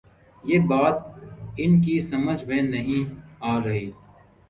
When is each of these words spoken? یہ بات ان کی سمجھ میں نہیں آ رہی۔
یہ 0.43 0.59
بات 0.59 0.97
ان 1.57 1.81
کی 1.81 1.99
سمجھ 2.01 2.43
میں 2.45 2.61
نہیں 2.61 3.03
آ 3.41 3.57
رہی۔ 3.65 3.89